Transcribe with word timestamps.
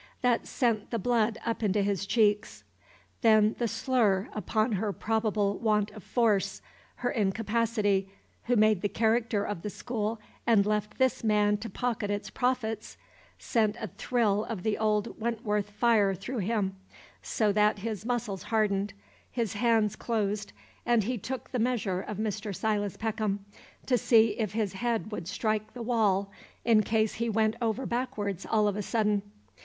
That 0.23 0.47
sent 0.47 0.89
the 0.89 0.97
blood 0.97 1.37
up 1.45 1.61
into 1.61 1.83
his 1.83 2.07
cheeks. 2.07 2.63
Then 3.21 3.53
the 3.59 3.67
slur 3.67 4.29
upon 4.33 4.71
her 4.71 4.91
probable 4.91 5.59
want 5.59 5.91
of 5.91 6.01
force 6.03 6.59
her 6.95 7.11
incapacity, 7.11 8.09
who 8.45 8.55
made 8.55 8.81
the 8.81 8.89
character 8.89 9.43
of 9.45 9.61
the 9.61 9.69
school 9.69 10.19
and 10.47 10.65
left 10.65 10.97
this 10.97 11.23
man 11.23 11.57
to 11.57 11.69
pocket 11.69 12.09
its 12.09 12.31
profits 12.31 12.97
sent 13.37 13.75
a 13.79 13.89
thrill 13.89 14.43
of 14.45 14.63
the 14.63 14.75
old 14.75 15.19
Wentworth 15.19 15.69
fire 15.69 16.15
through 16.15 16.39
him, 16.39 16.77
so 17.21 17.51
that 17.51 17.77
his 17.85 18.03
muscles 18.03 18.41
hardened, 18.41 18.93
his 19.29 19.53
hands 19.53 19.95
closed, 19.95 20.51
and 20.83 21.03
he 21.03 21.19
took 21.19 21.51
the 21.51 21.59
measure 21.59 22.01
of 22.01 22.17
Mr. 22.17 22.55
Silas 22.55 22.97
Peckham, 22.97 23.45
to 23.85 23.99
see 23.99 24.29
if 24.39 24.53
his 24.53 24.73
head 24.73 25.11
would 25.11 25.27
strike 25.27 25.75
the 25.75 25.83
wall 25.83 26.31
in 26.65 26.81
case 26.81 27.13
he 27.13 27.29
went 27.29 27.55
over 27.61 27.85
backwards 27.85 28.47
all 28.49 28.67
of 28.67 28.75
a 28.75 28.81
sudden. 28.81 29.21